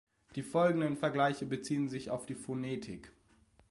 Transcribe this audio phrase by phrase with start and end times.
[0.33, 3.11] Die folgenden Vergleiche beziehen sich auf die Phonetik.